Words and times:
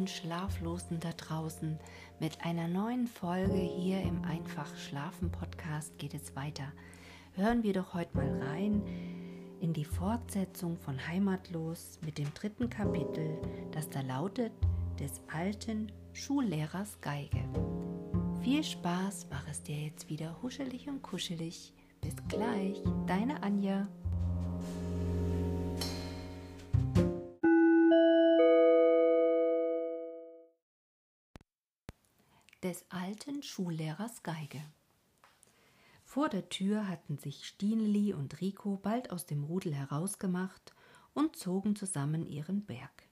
Und 0.00 0.08
Schlaflosen 0.08 0.98
da 0.98 1.10
draußen. 1.12 1.78
Mit 2.20 2.42
einer 2.42 2.68
neuen 2.68 3.06
Folge 3.06 3.52
hier 3.52 4.00
im 4.00 4.24
Einfach 4.24 4.74
Schlafen 4.74 5.30
Podcast 5.30 5.98
geht 5.98 6.14
es 6.14 6.34
weiter. 6.34 6.72
Hören 7.34 7.62
wir 7.62 7.74
doch 7.74 7.92
heute 7.92 8.16
mal 8.16 8.42
rein 8.42 8.82
in 9.60 9.74
die 9.74 9.84
Fortsetzung 9.84 10.78
von 10.78 11.06
Heimatlos 11.06 11.98
mit 12.00 12.16
dem 12.16 12.32
dritten 12.32 12.70
Kapitel, 12.70 13.36
das 13.72 13.90
da 13.90 14.00
lautet 14.00 14.52
des 14.98 15.20
alten 15.30 15.92
Schullehrers 16.14 16.98
Geige. 17.02 17.44
Viel 18.40 18.64
Spaß, 18.64 19.26
mach 19.30 19.46
es 19.50 19.62
dir 19.62 19.76
jetzt 19.76 20.08
wieder 20.08 20.34
huschelig 20.40 20.88
und 20.88 21.02
kuschelig. 21.02 21.74
Bis 22.00 22.16
gleich, 22.26 22.82
deine 23.06 23.42
Anja. 23.42 23.86
Des 32.70 32.84
alten 32.88 33.42
Schullehrers 33.42 34.22
Geige. 34.22 34.62
Vor 36.04 36.28
der 36.28 36.48
Tür 36.50 36.86
hatten 36.86 37.18
sich 37.18 37.44
Stineli 37.44 38.14
und 38.14 38.40
Rico 38.40 38.76
bald 38.76 39.10
aus 39.10 39.26
dem 39.26 39.42
Rudel 39.42 39.74
herausgemacht 39.74 40.72
und 41.12 41.34
zogen 41.34 41.74
zusammen 41.74 42.24
ihren 42.26 42.64
Berg. 42.64 43.08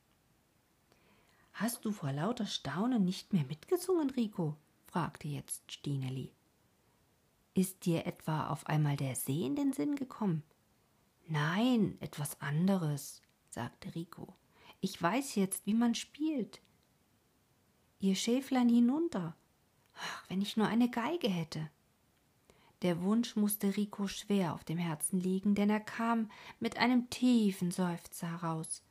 Hast 1.54 1.84
du 1.84 1.90
vor 1.90 2.12
lauter 2.12 2.46
Staunen 2.46 3.04
nicht 3.04 3.32
mehr 3.32 3.44
mitgesungen, 3.46 4.10
Rico? 4.10 4.56
fragte 4.86 5.26
jetzt 5.26 5.72
Stineli. 5.72 6.30
Ist 7.54 7.84
dir 7.84 8.06
etwa 8.06 8.50
auf 8.50 8.64
einmal 8.68 8.94
der 8.94 9.16
See 9.16 9.44
in 9.44 9.56
den 9.56 9.72
Sinn 9.72 9.96
gekommen? 9.96 10.44
Nein, 11.26 11.96
etwas 11.98 12.40
anderes, 12.40 13.22
sagte 13.50 13.92
Rico. 13.96 14.36
Ich 14.80 15.02
weiß 15.02 15.34
jetzt, 15.34 15.66
wie 15.66 15.74
man 15.74 15.96
spielt. 15.96 16.62
Ihr 17.98 18.14
Schäflein 18.14 18.68
hinunter. 18.68 19.34
Ach, 20.00 20.24
wenn 20.28 20.40
ich 20.42 20.56
nur 20.56 20.66
eine 20.66 20.90
Geige 20.90 21.28
hätte. 21.28 21.68
Der 22.82 23.02
Wunsch 23.02 23.34
musste 23.34 23.76
Rico 23.76 24.06
schwer 24.06 24.54
auf 24.54 24.62
dem 24.62 24.78
Herzen 24.78 25.18
liegen, 25.20 25.54
denn 25.54 25.68
er 25.68 25.80
kam 25.80 26.30
mit 26.60 26.76
einem 26.76 27.10
tiefen 27.10 27.72
Seufzer 27.72 28.30
heraus. 28.30 28.82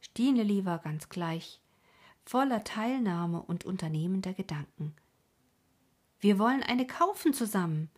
Stineli 0.00 0.66
war 0.66 0.78
ganz 0.78 1.08
gleich, 1.08 1.60
voller 2.24 2.64
Teilnahme 2.64 3.40
und 3.40 3.64
unternehmender 3.64 4.34
Gedanken. 4.34 4.94
Wir 6.20 6.38
wollen 6.38 6.62
eine 6.62 6.86
kaufen 6.86 7.32
zusammen, 7.32 7.90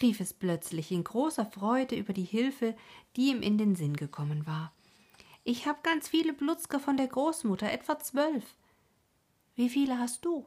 rief 0.00 0.20
es 0.20 0.32
plötzlich 0.32 0.90
in 0.90 1.04
großer 1.04 1.46
Freude 1.46 1.94
über 1.94 2.12
die 2.12 2.24
Hilfe, 2.24 2.76
die 3.16 3.30
ihm 3.30 3.42
in 3.42 3.58
den 3.58 3.76
Sinn 3.76 3.96
gekommen 3.96 4.46
war. 4.46 4.72
Ich 5.44 5.66
hab 5.66 5.84
ganz 5.84 6.08
viele 6.08 6.32
Blutzger 6.32 6.80
von 6.80 6.96
der 6.96 7.08
Großmutter, 7.08 7.70
etwa 7.70 7.98
zwölf. 7.98 8.56
Wie 9.54 9.68
viele 9.68 9.98
hast 9.98 10.24
du? 10.24 10.46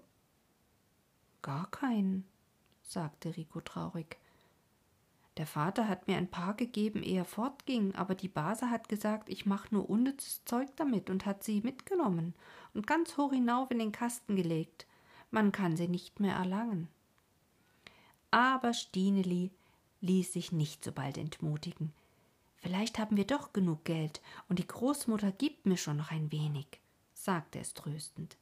Gar 1.45 1.69
keinen, 1.69 2.25
sagte 2.81 3.37
Rico 3.37 3.61
traurig. 3.61 4.17
Der 5.37 5.45
Vater 5.45 5.87
hat 5.87 6.07
mir 6.07 6.17
ein 6.17 6.31
paar 6.31 6.55
gegeben, 6.55 7.03
ehe 7.03 7.19
er 7.19 7.25
fortging, 7.25 7.93
aber 7.93 8.15
die 8.15 8.29
Base 8.29 8.71
hat 8.71 8.89
gesagt, 8.89 9.29
ich 9.29 9.45
mach 9.45 9.69
nur 9.69 9.87
unnützes 9.87 10.43
Zeug 10.45 10.69
damit 10.75 11.11
und 11.11 11.27
hat 11.27 11.43
sie 11.43 11.61
mitgenommen 11.61 12.33
und 12.73 12.87
ganz 12.87 13.15
hoch 13.17 13.31
hinauf 13.31 13.69
in 13.69 13.77
den 13.77 13.91
Kasten 13.91 14.35
gelegt. 14.35 14.87
Man 15.29 15.51
kann 15.51 15.77
sie 15.77 15.87
nicht 15.87 16.19
mehr 16.19 16.33
erlangen. 16.33 16.87
Aber 18.31 18.73
Stineli 18.73 19.51
ließ 20.01 20.33
sich 20.33 20.51
nicht 20.51 20.83
so 20.83 20.91
bald 20.91 21.15
entmutigen. 21.15 21.93
Vielleicht 22.57 22.97
haben 22.97 23.17
wir 23.17 23.27
doch 23.27 23.53
genug 23.53 23.83
Geld 23.83 24.19
und 24.49 24.57
die 24.57 24.67
Großmutter 24.67 25.31
gibt 25.31 25.67
mir 25.67 25.77
schon 25.77 25.97
noch 25.97 26.09
ein 26.09 26.31
wenig, 26.31 26.65
sagte 27.13 27.59
es 27.59 27.75
tröstend. 27.75 28.35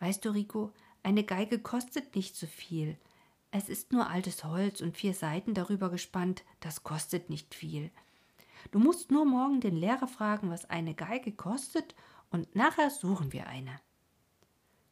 Weißt 0.00 0.24
du, 0.24 0.30
Rico, 0.30 0.72
eine 1.02 1.24
Geige 1.24 1.58
kostet 1.58 2.14
nicht 2.14 2.36
so 2.36 2.46
viel. 2.46 2.96
Es 3.50 3.68
ist 3.68 3.92
nur 3.92 4.08
altes 4.08 4.44
Holz 4.44 4.80
und 4.80 4.96
vier 4.96 5.14
Seiten 5.14 5.54
darüber 5.54 5.90
gespannt, 5.90 6.44
das 6.60 6.84
kostet 6.84 7.30
nicht 7.30 7.54
viel. 7.54 7.90
Du 8.70 8.78
musst 8.78 9.10
nur 9.10 9.24
morgen 9.24 9.60
den 9.60 9.76
Lehrer 9.76 10.06
fragen, 10.06 10.50
was 10.50 10.68
eine 10.68 10.94
Geige 10.94 11.32
kostet, 11.32 11.94
und 12.30 12.54
nachher 12.54 12.90
suchen 12.90 13.32
wir 13.32 13.48
eine. 13.48 13.80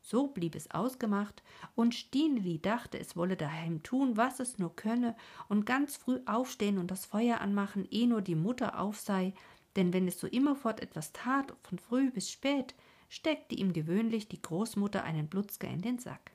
So 0.00 0.28
blieb 0.28 0.54
es 0.54 0.70
ausgemacht, 0.70 1.42
und 1.74 1.94
Stineli 1.94 2.60
dachte, 2.60 2.98
es 2.98 3.14
wolle 3.14 3.36
daheim 3.36 3.82
tun, 3.82 4.16
was 4.16 4.40
es 4.40 4.58
nur 4.58 4.74
könne, 4.74 5.14
und 5.48 5.66
ganz 5.66 5.96
früh 5.96 6.18
aufstehen 6.26 6.78
und 6.78 6.90
das 6.90 7.04
Feuer 7.04 7.40
anmachen, 7.40 7.86
ehe 7.90 8.08
nur 8.08 8.22
die 8.22 8.34
Mutter 8.34 8.80
auf 8.80 8.98
sei, 8.98 9.34
denn 9.76 9.92
wenn 9.92 10.08
es 10.08 10.18
so 10.18 10.26
immerfort 10.26 10.80
etwas 10.80 11.12
tat, 11.12 11.54
von 11.62 11.78
früh 11.78 12.10
bis 12.10 12.30
spät, 12.30 12.74
steckte 13.08 13.54
ihm 13.54 13.72
gewöhnlich 13.72 14.28
die 14.28 14.40
Großmutter 14.40 15.02
einen 15.04 15.28
Blutzger 15.28 15.68
in 15.68 15.80
den 15.80 15.98
Sack. 15.98 16.32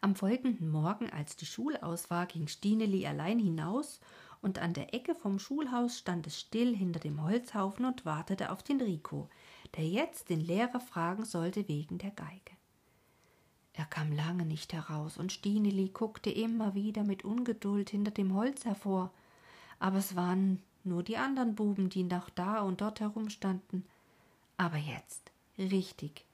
Am 0.00 0.14
folgenden 0.14 0.70
Morgen, 0.70 1.10
als 1.10 1.36
die 1.36 1.46
Schule 1.46 1.82
aus 1.82 2.08
war, 2.10 2.26
ging 2.26 2.46
Stineli 2.46 3.06
allein 3.06 3.38
hinaus, 3.38 4.00
und 4.40 4.60
an 4.60 4.72
der 4.72 4.94
Ecke 4.94 5.16
vom 5.16 5.40
Schulhaus 5.40 5.98
stand 5.98 6.28
es 6.28 6.38
still 6.38 6.76
hinter 6.76 7.00
dem 7.00 7.22
Holzhaufen 7.24 7.84
und 7.84 8.04
wartete 8.04 8.52
auf 8.52 8.62
den 8.62 8.80
Rico, 8.80 9.28
der 9.76 9.88
jetzt 9.88 10.30
den 10.30 10.40
Lehrer 10.40 10.78
fragen 10.78 11.24
sollte 11.24 11.66
wegen 11.66 11.98
der 11.98 12.12
Geige. 12.12 12.52
Er 13.72 13.84
kam 13.84 14.12
lange 14.12 14.44
nicht 14.44 14.72
heraus, 14.72 15.18
und 15.18 15.32
Stineli 15.32 15.88
guckte 15.88 16.30
immer 16.30 16.74
wieder 16.74 17.02
mit 17.02 17.24
Ungeduld 17.24 17.90
hinter 17.90 18.12
dem 18.12 18.34
Holz 18.34 18.64
hervor, 18.64 19.12
aber 19.80 19.98
es 19.98 20.14
waren 20.14 20.62
nur 20.84 21.02
die 21.02 21.16
anderen 21.16 21.54
Buben, 21.54 21.88
die 21.88 22.04
noch 22.04 22.30
da 22.30 22.60
und 22.60 22.80
dort 22.80 23.00
herumstanden. 23.00 23.84
Aber 24.58 24.76
jetzt, 24.76 25.30
richtig. 25.56 26.26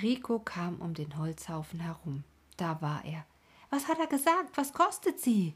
Rico 0.00 0.38
kam 0.38 0.76
um 0.80 0.94
den 0.94 1.16
Holzhaufen 1.18 1.80
herum. 1.80 2.22
Da 2.56 2.80
war 2.82 3.04
er. 3.04 3.24
Was 3.70 3.88
hat 3.88 3.98
er 3.98 4.06
gesagt? 4.06 4.56
Was 4.56 4.72
kostet 4.72 5.18
sie? 5.20 5.54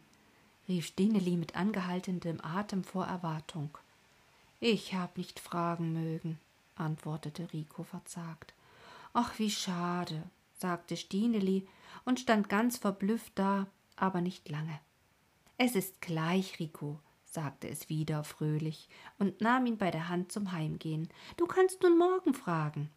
rief 0.67 0.87
Stineli 0.87 1.37
mit 1.37 1.57
angehaltenem 1.57 2.41
Atem 2.43 2.85
vor 2.85 3.07
Erwartung. 3.07 3.77
Ich 4.61 4.95
hab 4.95 5.19
nicht 5.19 5.41
fragen 5.41 5.93
mögen, 5.93 6.39
antwortete 6.75 7.53
Rico 7.53 7.83
verzagt. 7.83 8.55
Ach, 9.13 9.39
wie 9.39 9.51
schade, 9.51 10.23
sagte 10.59 10.97
Stineli 10.97 11.67
und 12.05 12.21
stand 12.21 12.49
ganz 12.49 12.79
verblüfft 12.79 13.33
da, 13.35 13.67
aber 13.97 14.21
nicht 14.21 14.49
lange. 14.49 14.81
Es 15.59 15.75
ist 15.75 16.01
gleich, 16.01 16.59
Rico, 16.59 16.99
sagte 17.33 17.69
es 17.69 17.89
wieder 17.89 18.25
fröhlich 18.25 18.89
und 19.19 19.41
nahm 19.41 19.67
ihn 19.67 19.79
bei 19.79 19.91
der 19.91 20.09
Hand 20.09 20.33
zum 20.33 20.53
Heimgehen. 20.53 21.09
Du 21.37 21.47
kannst 21.47 21.83
nun 21.83 21.99
morgen 21.99 22.35
fragen. 22.35 22.91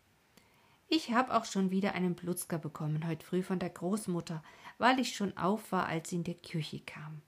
Ich 0.88 1.12
hab 1.12 1.32
auch 1.32 1.46
schon 1.46 1.72
wieder 1.72 1.94
einen 1.94 2.16
Blutzger 2.16 2.58
bekommen 2.58 3.08
heut 3.08 3.24
früh 3.24 3.42
von 3.42 3.60
der 3.60 3.70
Großmutter, 3.70 4.44
weil 4.78 5.00
ich 5.00 5.16
schon 5.16 5.36
auf 5.38 5.72
war, 5.72 5.88
als 5.88 6.10
sie 6.10 6.18
in 6.18 6.24
die 6.24 6.36
Küche 6.36 6.80
kam. 6.80 7.22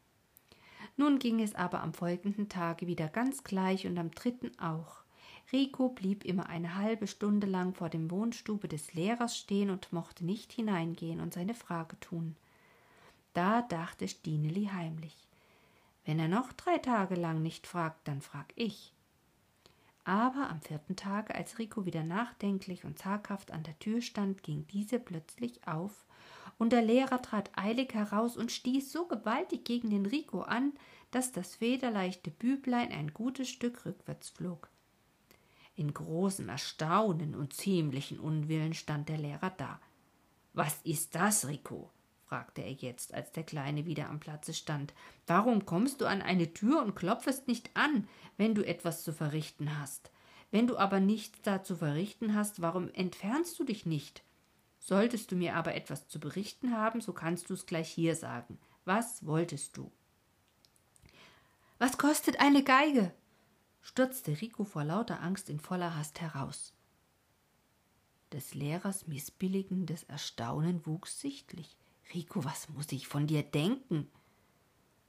Nun 0.98 1.20
ging 1.20 1.42
es 1.42 1.56
aber 1.56 1.82
am 1.82 1.94
folgenden 1.94 2.48
Tage 2.48 2.88
wieder 2.88 3.08
ganz 3.08 3.44
gleich 3.44 3.86
und 3.86 3.98
am 3.98 4.12
dritten 4.12 4.58
auch. 4.60 5.04
Rico 5.52 5.90
blieb 5.90 6.26
immer 6.26 6.48
eine 6.50 6.76
halbe 6.76 7.08
Stunde 7.08 7.48
lang 7.48 7.74
vor 7.74 7.90
dem 7.90 8.10
Wohnstube 8.10 8.68
des 8.68 8.94
Lehrers 8.94 9.38
stehen 9.38 9.70
und 9.70 9.94
mochte 9.94 10.26
nicht 10.26 10.52
hineingehen 10.54 11.20
und 11.20 11.34
seine 11.34 11.54
Frage 11.54 12.00
tun. 12.00 12.36
Da 13.34 13.62
dachte 13.62 14.08
Stineli 14.08 14.70
heimlich. 14.74 15.25
Wenn 16.06 16.20
er 16.20 16.28
noch 16.28 16.54
drei 16.54 16.78
Tage 16.78 17.16
lang 17.16 17.42
nicht 17.42 17.68
fragt, 17.68 18.08
dann 18.08 18.22
frag 18.22 18.54
ich. 18.56 18.94
Aber 20.04 20.50
am 20.52 20.62
vierten 20.62 20.96
Tage, 20.96 21.34
als 21.34 21.58
Rico 21.58 21.86
wieder 21.86 22.04
nachdenklich 22.04 22.86
und 22.86 23.00
zaghaft 23.00 23.52
an 23.52 23.64
der 23.64 23.78
Tür 23.80 24.02
stand, 24.02 24.44
ging 24.44 24.68
diese 24.68 25.00
plötzlich 25.00 25.68
auf, 25.68 26.06
und 26.58 26.72
der 26.72 26.84
Lehrer 26.84 27.22
trat 27.22 27.50
eilig 27.58 27.94
heraus 27.94 28.38
und 28.38 28.52
stieß 28.52 28.92
so 28.92 29.08
gewaltig 29.08 29.66
gegen 29.66 29.90
den 29.90 30.06
Rico 30.06 30.42
an, 30.42 30.74
dass 31.12 31.32
das 31.32 31.56
federleichte 31.56 32.32
Büblein 32.32 32.92
ein 32.92 33.14
gutes 33.14 33.50
Stück 33.50 33.86
rückwärts 33.86 34.30
flog. 34.30 34.70
In 35.76 35.94
großem 35.94 36.48
Erstaunen 36.48 37.36
und 37.36 37.54
ziemlichen 37.54 38.20
Unwillen 38.20 38.74
stand 38.74 39.10
der 39.10 39.18
Lehrer 39.18 39.50
da. 39.50 39.82
Was 40.54 40.80
ist 40.84 41.16
das, 41.16 41.48
Rico? 41.48 41.90
Fragte 42.28 42.62
er 42.62 42.74
jetzt, 42.74 43.14
als 43.14 43.32
der 43.32 43.44
Kleine 43.44 43.86
wieder 43.86 44.10
am 44.10 44.20
Platze 44.20 44.54
stand. 44.54 44.94
Warum 45.28 45.66
kommst 45.66 46.02
du 46.02 46.06
an 46.06 46.22
eine 46.22 46.54
Tür 46.54 46.82
und 46.82 46.96
klopfest 46.96 47.48
nicht 47.48 47.70
an, 47.76 48.08
wenn 48.38 48.56
du 48.56 48.66
etwas 48.66 49.04
zu 49.04 49.14
verrichten 49.14 49.80
hast? 49.80 50.12
Wenn 50.52 50.68
du 50.68 50.78
aber 50.78 51.00
nichts 51.00 51.42
da 51.42 51.64
zu 51.64 51.76
verrichten 51.76 52.36
hast, 52.36 52.62
warum 52.62 52.90
entfernst 52.94 53.60
du 53.60 53.64
dich 53.64 53.86
nicht? 53.86 54.24
Solltest 54.80 55.32
du 55.32 55.36
mir 55.36 55.56
aber 55.56 55.76
etwas 55.76 56.08
zu 56.08 56.20
berichten 56.20 56.76
haben, 56.76 57.02
so 57.02 57.14
kannst 57.14 57.50
du 57.50 57.54
es 57.54 57.66
gleich 57.66 57.90
hier 57.90 58.16
sagen. 58.16 58.60
Was 58.86 59.26
wolltest 59.26 59.78
du? 59.78 59.92
Was 61.78 61.98
kostet 61.98 62.40
eine 62.40 62.64
Geige? 62.64 63.12
stürzte 63.82 64.42
Rico 64.42 64.64
vor 64.64 64.84
lauter 64.84 65.22
Angst 65.22 65.50
in 65.50 65.60
voller 65.60 65.96
Hast 65.96 66.22
heraus. 66.22 66.74
Des 68.32 68.56
Lehrers 68.56 69.08
missbilligendes 69.08 70.04
Erstaunen 70.04 70.86
wuchs 70.86 71.20
sichtlich. 71.20 71.78
Rico, 72.14 72.44
was 72.44 72.70
muss 72.70 72.92
ich 72.92 73.08
von 73.08 73.28
dir 73.28 73.44
denken? 73.44 74.10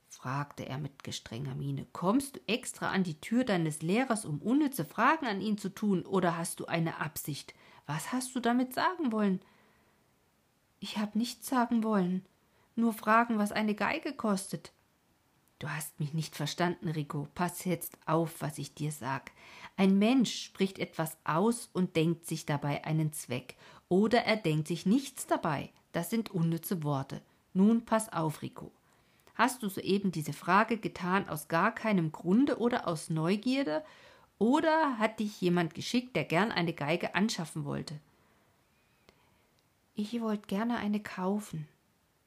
fragte 0.09 0.67
er 0.67 0.79
mit 0.79 1.05
gestrenger 1.05 1.55
Miene. 1.55 1.87
Kommst 1.93 2.37
du 2.37 2.41
extra 2.47 2.91
an 2.91 3.05
die 3.05 3.21
Tür 3.21 3.45
deines 3.45 3.83
Lehrers, 3.83 4.25
um 4.25 4.41
unnütze 4.41 4.85
Fragen 4.85 5.27
an 5.27 5.41
ihn 5.41 5.59
zu 5.59 5.69
tun, 5.69 6.07
oder 6.07 6.37
hast 6.37 6.61
du 6.61 6.67
eine 6.67 7.01
Absicht? 7.01 7.55
Was 7.87 8.13
hast 8.13 8.35
du 8.35 8.41
damit 8.41 8.75
sagen 8.75 9.13
wollen? 9.13 9.41
Ich 10.81 10.99
hab 10.99 11.15
nichts 11.17 11.47
sagen 11.47 11.83
wollen, 11.83 12.25
nur 12.77 12.93
fragen, 12.93 13.39
was 13.39 13.53
eine 13.53 13.75
Geige 13.75 14.13
kostet. 14.13 14.73
Du 15.59 15.69
hast 15.71 15.99
mich 15.99 16.13
nicht 16.13 16.37
verstanden, 16.37 16.89
Rico. 16.89 17.29
Pass 17.35 17.65
jetzt 17.65 17.97
auf, 18.05 18.43
was 18.43 18.59
ich 18.59 18.75
dir 18.75 18.93
sag. 18.93 19.33
Ein 19.79 19.99
Mensch 19.99 20.45
spricht 20.45 20.79
etwas 20.79 21.17
aus 21.25 21.71
und 21.73 21.97
denkt 21.97 22.27
sich 22.27 22.45
dabei 22.45 22.85
einen 22.85 23.13
Zweck. 23.13 23.57
Oder 23.89 24.25
er 24.25 24.37
denkt 24.37 24.69
sich 24.69 24.87
nichts 24.87 25.27
dabei. 25.27 25.71
Das 25.93 26.11
sind 26.11 26.31
unnütze 26.31 26.83
Worte. 26.83 27.23
Nun 27.53 27.85
pass 27.85 28.13
auf, 28.13 28.43
Rico. 28.43 28.73
Hast 29.35 29.63
du 29.63 29.69
soeben 29.69 30.13
diese 30.13 30.33
Frage 30.33 30.79
getan 30.79 31.29
aus 31.29 31.49
gar 31.49 31.75
keinem 31.75 32.13
Grunde 32.13 32.59
oder 32.59 32.89
aus 32.89 33.11
Neugierde? 33.11 33.85
Oder 34.39 34.99
hat 34.99 35.21
dich 35.21 35.41
jemand 35.41 35.75
geschickt, 35.75 36.17
der 36.17 36.25
gern 36.25 36.53
eine 36.53 36.73
Geige 36.73 37.15
anschaffen 37.15 37.65
wollte? 37.65 37.99
Ich 39.95 40.21
wollte 40.21 40.47
gerne 40.47 40.77
eine 40.77 41.01
kaufen, 41.01 41.67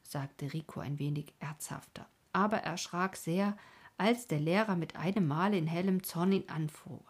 sagte 0.02 0.54
Rico 0.54 0.80
ein 0.80 0.98
wenig 0.98 1.34
erzhafter 1.40 2.08
aber 2.34 2.58
er 2.58 2.72
erschrak 2.72 3.16
sehr, 3.16 3.58
als 3.98 4.28
der 4.28 4.40
Lehrer 4.40 4.76
mit 4.76 4.96
einem 4.96 5.28
Male 5.28 5.58
in 5.58 5.68
hellem 5.68 6.04
Zorn 6.04 6.32
ihn 6.32 6.50
anfuhr. 6.50 7.02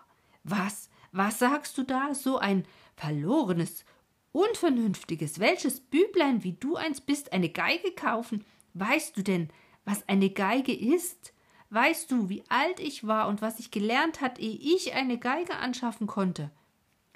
Was, 0.44 0.90
was 1.12 1.40
sagst 1.40 1.78
du 1.78 1.84
da? 1.84 2.14
So 2.14 2.38
ein 2.40 2.66
verlorenes, 2.96 3.86
unvernünftiges, 4.32 5.40
welches 5.40 5.80
Büblein 5.80 6.44
wie 6.44 6.54
du 6.54 6.76
eins 6.76 7.02
bist, 7.02 7.34
eine 7.34 7.50
Geige 7.50 7.92
kaufen? 7.92 8.46
Weißt 8.74 9.18
du 9.18 9.24
denn, 9.24 9.50
was 9.86 10.08
eine 10.08 10.30
Geige 10.30 10.74
ist? 10.74 11.34
Weißt 11.72 12.12
du, 12.12 12.30
wie 12.30 12.44
alt 12.50 12.80
ich 12.80 13.06
war 13.06 13.28
und 13.28 13.42
was 13.42 13.60
ich 13.60 13.72
gelernt 13.72 14.22
hat, 14.22 14.40
ehe 14.40 14.58
ich 14.58 14.94
eine 14.94 15.18
Geige 15.18 15.56
anschaffen 15.56 16.08
konnte? 16.08 16.52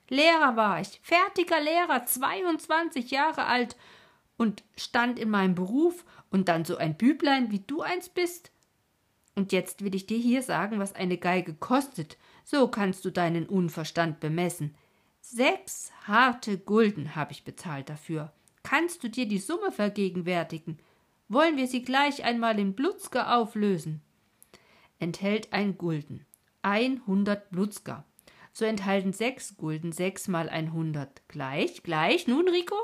Lehrer 0.10 0.56
war 0.56 0.80
ich, 0.80 1.00
fertiger 1.02 1.60
Lehrer, 1.60 2.06
22 2.06 3.10
Jahre 3.12 3.46
alt 3.46 3.76
und 4.38 4.64
stand 4.76 5.18
in 5.18 5.30
meinem 5.30 5.56
Beruf 5.56 6.06
und 6.30 6.50
dann 6.50 6.66
so 6.66 6.78
ein 6.78 6.98
Büblein, 6.98 7.52
wie 7.52 7.60
du 7.60 7.82
eins 7.82 8.10
bist? 8.10 8.52
Und 9.36 9.52
jetzt 9.52 9.84
will 9.84 9.96
ich 9.96 10.06
dir 10.06 10.18
hier 10.18 10.44
sagen, 10.44 10.80
was 10.80 10.94
eine 10.94 11.18
Geige 11.18 11.54
kostet. 11.56 12.18
So 12.44 12.68
kannst 12.68 13.06
du 13.06 13.10
deinen 13.10 13.48
Unverstand 13.48 14.20
bemessen. 14.20 14.76
Sechs 15.36 15.92
harte 16.06 16.60
Gulden 16.60 17.16
habe 17.16 17.32
ich 17.32 17.44
bezahlt 17.44 17.90
dafür. 17.90 18.32
Kannst 18.62 19.04
du 19.04 19.10
dir 19.10 19.28
die 19.28 19.40
Summe 19.40 19.72
vergegenwärtigen? 19.72 20.78
Wollen 21.28 21.58
wir 21.58 21.66
sie 21.66 21.82
gleich 21.82 22.24
einmal 22.24 22.60
in 22.60 22.76
Blutzger 22.76 23.36
auflösen? 23.36 24.02
Enthält 25.00 25.52
ein 25.52 25.76
Gulden. 25.76 26.24
Einhundert 26.62 27.50
Blutzger. 27.50 28.06
So 28.52 28.64
enthalten 28.66 29.12
sechs 29.12 29.58
Gulden 29.58 29.92
sechs 29.92 30.28
mal 30.28 30.50
einhundert. 30.50 31.24
Gleich, 31.28 31.82
gleich. 31.82 32.28
Nun, 32.28 32.48
Rico? 32.48 32.76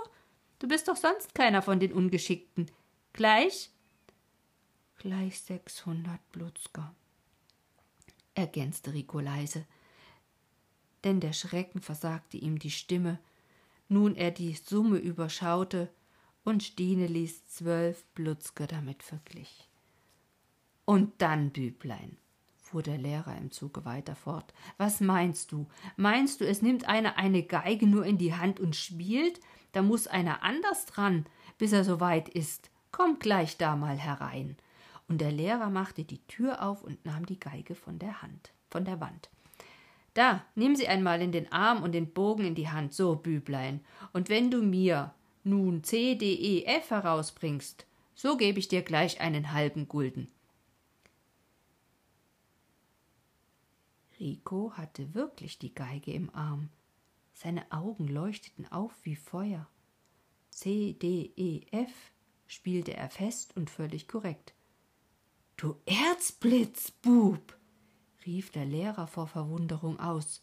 Du 0.58 0.68
bist 0.68 0.88
doch 0.88 0.96
sonst 0.96 1.36
keiner 1.36 1.62
von 1.62 1.80
den 1.80 1.94
Ungeschickten. 1.94 2.72
Gleich? 3.14 3.70
Gleich 4.98 5.40
sechshundert 5.40 6.20
Blutzger, 6.32 6.96
ergänzte 8.34 8.92
Rico 8.92 9.20
leise, 9.20 9.68
denn 11.04 11.20
der 11.20 11.34
Schrecken 11.34 11.82
versagte 11.82 12.38
ihm 12.38 12.60
die 12.60 12.72
Stimme, 12.72 13.20
nun 13.88 14.16
er 14.16 14.32
die 14.32 14.54
Summe 14.54 14.98
überschaute 14.98 15.90
und 16.44 16.64
Stinelis 16.64 17.46
zwölf 17.48 18.06
Blutzger 18.14 18.68
damit 18.68 19.04
verglich. 19.04 19.68
Und 20.86 21.22
dann, 21.22 21.52
Büblein, 21.52 22.18
fuhr 22.58 22.84
der 22.84 22.98
Lehrer 22.98 23.38
im 23.38 23.52
Zuge 23.52 23.86
weiter 23.86 24.16
fort, 24.16 24.54
was 24.78 25.00
meinst 25.00 25.52
du? 25.52 25.68
Meinst 25.98 26.42
du, 26.42 26.48
es 26.48 26.62
nimmt 26.62 26.88
einer 26.88 27.18
eine 27.18 27.44
Geige 27.44 27.88
nur 27.88 28.06
in 28.06 28.18
die 28.18 28.34
Hand 28.34 28.60
und 28.60 28.76
spielt? 28.76 29.40
Da 29.72 29.82
muss 29.82 30.08
einer 30.08 30.44
anders 30.44 30.86
dran, 30.86 31.26
bis 31.58 31.74
er 31.74 31.84
so 31.84 32.00
weit 32.00 32.30
ist. 32.30 32.70
Kommt 32.92 33.20
gleich 33.20 33.58
da 33.58 33.76
mal 33.76 33.98
herein. 33.98 34.58
Und 35.08 35.22
der 35.22 35.32
Lehrer 35.32 35.70
machte 35.70 36.04
die 36.04 36.26
Tür 36.28 36.64
auf 36.64 36.84
und 36.84 37.06
nahm 37.06 37.26
die 37.26 37.40
Geige 37.40 37.76
von 37.76 38.00
der 38.00 38.22
Hand, 38.22 38.52
von 38.70 38.86
der 38.86 39.00
Wand. 39.00 39.30
Da, 40.14 40.44
nimm 40.56 40.76
sie 40.76 40.88
einmal 40.88 41.22
in 41.22 41.32
den 41.32 41.52
Arm 41.52 41.84
und 41.84 41.94
den 41.94 42.12
Bogen 42.12 42.46
in 42.46 42.56
die 42.56 42.70
Hand, 42.70 42.94
so 42.94 43.16
Büblein. 43.16 43.82
Und 44.14 44.30
wenn 44.30 44.52
du 44.52 44.62
mir 44.62 45.14
nun 45.44 45.84
C, 45.84 46.16
D, 46.16 46.34
E, 46.34 46.66
F 46.66 46.90
herausbringst, 46.90 47.86
so 48.16 48.36
gebe 48.36 48.60
ich 48.60 48.68
dir 48.68 48.82
gleich 48.82 49.22
einen 49.22 49.54
halben 49.54 49.88
Gulden. 49.88 50.30
Rico 54.20 54.74
hatte 54.76 55.14
wirklich 55.14 55.60
die 55.60 55.74
Geige 55.74 56.12
im 56.12 56.34
Arm. 56.36 56.70
Seine 57.34 57.72
Augen 57.72 58.08
leuchteten 58.10 58.70
auf 58.70 58.92
wie 59.04 59.16
Feuer. 59.16 59.68
C, 60.50 60.94
D, 60.94 61.32
E, 61.38 61.62
F 61.72 62.12
spielte 62.48 62.94
er 62.98 63.10
fest 63.10 63.56
und 63.56 63.70
völlig 63.70 64.10
korrekt. 64.10 64.54
Du 65.56 65.78
Erzblitz, 65.86 66.92
Bub! 66.92 67.59
Rief 68.26 68.52
der 68.52 68.66
Lehrer 68.66 69.08
vor 69.08 69.28
Verwunderung 69.28 70.00
aus. 70.00 70.42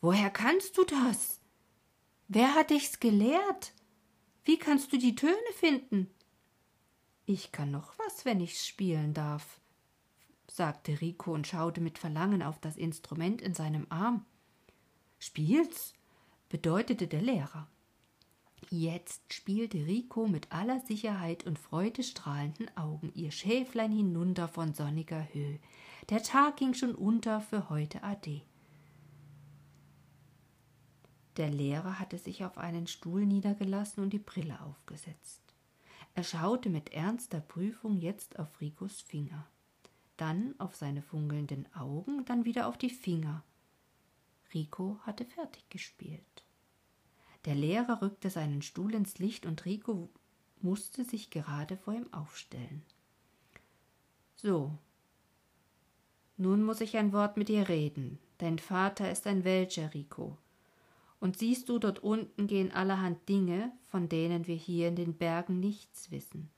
Woher 0.00 0.30
kannst 0.30 0.78
du 0.78 0.84
das? 0.84 1.40
Wer 2.28 2.54
hat 2.54 2.70
dich's 2.70 3.00
gelehrt? 3.00 3.72
Wie 4.44 4.58
kannst 4.58 4.92
du 4.92 4.98
die 4.98 5.14
Töne 5.14 5.34
finden? 5.54 6.08
Ich 7.26 7.52
kann 7.52 7.70
noch 7.70 7.98
was, 7.98 8.24
wenn 8.24 8.40
ich's 8.40 8.66
spielen 8.66 9.14
darf, 9.14 9.60
sagte 10.50 11.00
Rico 11.00 11.32
und 11.32 11.46
schaute 11.46 11.80
mit 11.80 11.98
Verlangen 11.98 12.42
auf 12.42 12.58
das 12.58 12.76
Instrument 12.76 13.40
in 13.42 13.54
seinem 13.54 13.86
Arm. 13.90 14.24
Spiel's? 15.18 15.94
bedeutete 16.48 17.06
der 17.06 17.22
Lehrer. 17.22 17.68
Jetzt 18.68 19.32
spielte 19.32 19.86
Rico 19.86 20.26
mit 20.26 20.52
aller 20.52 20.80
Sicherheit 20.80 21.44
und 21.44 21.58
freudestrahlenden 21.58 22.76
Augen 22.76 23.12
ihr 23.14 23.30
Schäflein 23.30 23.92
hinunter 23.92 24.48
von 24.48 24.74
sonniger 24.74 25.26
Höhe. 25.32 25.58
Der 26.08 26.22
Tag 26.22 26.56
ging 26.56 26.74
schon 26.74 26.94
unter 26.94 27.40
für 27.40 27.68
heute 27.68 28.02
ade. 28.02 28.42
Der 31.36 31.50
Lehrer 31.50 31.98
hatte 31.98 32.18
sich 32.18 32.44
auf 32.44 32.58
einen 32.58 32.86
Stuhl 32.86 33.24
niedergelassen 33.24 34.02
und 34.02 34.10
die 34.10 34.18
Brille 34.18 34.60
aufgesetzt. 34.62 35.40
Er 36.14 36.24
schaute 36.24 36.70
mit 36.70 36.92
ernster 36.92 37.40
Prüfung 37.40 37.98
jetzt 37.98 38.38
auf 38.38 38.60
Ricos 38.60 39.00
Finger, 39.00 39.46
dann 40.16 40.54
auf 40.58 40.74
seine 40.74 41.02
funkelnden 41.02 41.72
Augen, 41.74 42.24
dann 42.24 42.44
wieder 42.44 42.66
auf 42.66 42.76
die 42.76 42.90
Finger. 42.90 43.44
Rico 44.52 44.98
hatte 45.02 45.24
fertig 45.24 45.68
gespielt. 45.70 46.44
Der 47.44 47.54
Lehrer 47.54 48.02
rückte 48.02 48.28
seinen 48.28 48.60
Stuhl 48.60 48.94
ins 48.94 49.18
Licht 49.18 49.46
und 49.46 49.64
Rico 49.64 50.10
musste 50.60 51.04
sich 51.04 51.30
gerade 51.30 51.76
vor 51.76 51.94
ihm 51.94 52.12
aufstellen. 52.12 52.82
So. 54.34 54.76
Nun 56.40 56.62
muss 56.62 56.80
ich 56.80 56.96
ein 56.96 57.12
Wort 57.12 57.36
mit 57.36 57.50
dir 57.50 57.68
reden. 57.68 58.18
Dein 58.38 58.58
Vater 58.58 59.10
ist 59.10 59.26
ein 59.26 59.44
Welcher, 59.44 59.92
Rico. 59.92 60.38
Und 61.20 61.36
siehst 61.36 61.68
du, 61.68 61.78
dort 61.78 61.98
unten 61.98 62.46
gehen 62.46 62.72
allerhand 62.72 63.28
Dinge, 63.28 63.72
von 63.90 64.08
denen 64.08 64.46
wir 64.46 64.54
hier 64.54 64.88
in 64.88 64.96
den 64.96 65.12
Bergen 65.12 65.60
nichts 65.60 66.10
wissen. 66.10 66.48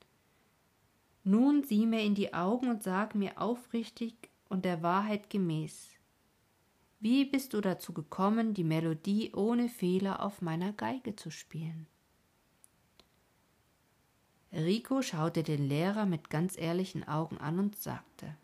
Nun 1.25 1.65
sieh 1.65 1.85
mir 1.85 2.01
in 2.01 2.15
die 2.15 2.33
Augen 2.33 2.69
und 2.69 2.81
sag 2.81 3.13
mir 3.13 3.41
aufrichtig 3.41 4.15
und 4.47 4.63
der 4.63 4.83
Wahrheit 4.83 5.29
gemäß, 5.29 5.89
wie 7.01 7.25
bist 7.25 7.53
du 7.53 7.59
dazu 7.59 7.91
gekommen, 7.91 8.53
die 8.53 8.63
Melodie 8.63 9.33
ohne 9.33 9.67
Fehler 9.67 10.23
auf 10.23 10.41
meiner 10.41 10.71
Geige 10.71 11.17
zu 11.17 11.29
spielen? 11.29 11.87
Rico 14.53 15.01
schaute 15.01 15.43
den 15.43 15.67
Lehrer 15.67 16.05
mit 16.05 16.29
ganz 16.29 16.57
ehrlichen 16.57 17.05
Augen 17.05 17.37
an 17.39 17.59
und 17.59 17.75
sagte 17.75 18.37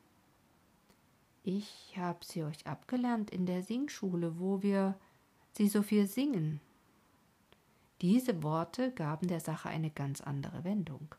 Ich 1.51 1.97
hab 1.97 2.23
sie 2.23 2.43
euch 2.43 2.67
abgelernt 2.67 3.31
in 3.31 3.47
der 3.47 3.63
Singschule, 3.63 4.39
wo 4.39 4.61
wir 4.61 4.93
sie 5.57 5.67
so 5.67 5.81
viel 5.81 6.05
singen. 6.05 6.61
Diese 8.01 8.43
Worte 8.43 8.91
gaben 8.91 9.27
der 9.27 9.39
Sache 9.39 9.67
eine 9.67 9.89
ganz 9.89 10.21
andere 10.21 10.63
Wendung. 10.63 11.15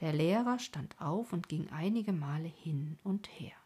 Der 0.00 0.12
Lehrer 0.12 0.58
stand 0.58 1.00
auf 1.00 1.32
und 1.32 1.48
ging 1.48 1.70
einige 1.70 2.12
Male 2.12 2.48
hin 2.48 2.98
und 3.02 3.28
her. 3.40 3.56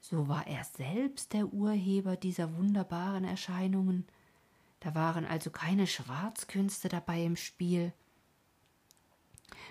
So 0.00 0.26
war 0.26 0.48
er 0.48 0.64
selbst 0.64 1.34
der 1.34 1.52
Urheber 1.52 2.16
dieser 2.16 2.56
wunderbaren 2.56 3.22
Erscheinungen. 3.22 4.08
Da 4.80 4.92
waren 4.96 5.24
also 5.24 5.50
keine 5.50 5.86
Schwarzkünste 5.86 6.88
dabei 6.88 7.22
im 7.22 7.36
Spiel. 7.36 7.92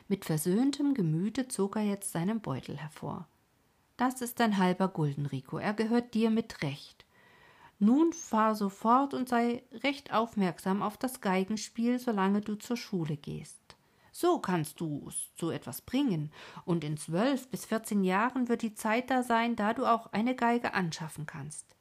Mit 0.08 0.24
versöhntem 0.24 0.94
Gemüte 0.94 1.50
zog 1.50 1.76
er 1.76 1.84
jetzt 1.84 2.14
seinen 2.14 2.40
Beutel 2.40 2.78
hervor. 2.78 3.28
Das 3.98 4.22
ist 4.22 4.40
ein 4.42 4.58
halber 4.58 4.88
Gulden, 4.88 5.26
Rico, 5.26 5.58
er 5.58 5.74
gehört 5.74 6.14
dir 6.14 6.30
mit 6.30 6.62
Recht. 6.62 7.06
Nun 7.80 8.14
fahr 8.14 8.56
sofort 8.56 9.14
und 9.14 9.28
sei 9.28 9.64
recht 9.84 10.14
aufmerksam 10.14 10.82
auf 10.82 10.98
das 10.98 11.22
Geigenspiel, 11.22 12.00
solange 12.00 12.42
du 12.42 12.56
zur 12.56 12.78
Schule 12.78 13.18
gehst. 13.18 13.60
So 14.12 14.40
kannst 14.40 14.80
du 14.80 15.10
zu 15.36 15.52
etwas 15.52 15.82
bringen, 15.82 16.32
und 16.66 16.84
in 16.84 16.98
zwölf 16.98 17.50
bis 17.50 17.66
vierzehn 17.66 18.04
Jahren 18.04 18.50
wird 18.50 18.64
die 18.64 18.74
Zeit 18.74 19.12
da 19.12 19.22
sein, 19.22 19.56
da 19.56 19.74
du 19.74 19.86
auch 19.86 20.12
eine 20.12 20.36
Geige 20.36 20.74
anschaffen 20.74 21.26
kannst. 21.26 21.76